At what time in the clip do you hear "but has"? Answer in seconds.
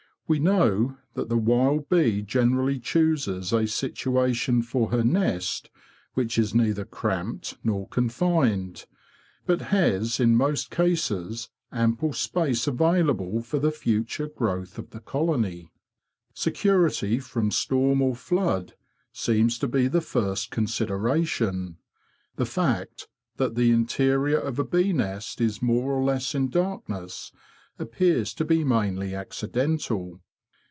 9.45-10.21